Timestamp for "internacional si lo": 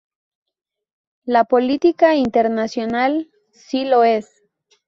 2.15-4.03